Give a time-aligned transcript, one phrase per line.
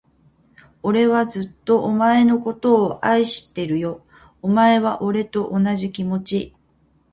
[0.81, 4.03] 俺はずっと、お前のことを愛してるよ。
[4.41, 6.55] お前は、俺と同じ気持ち？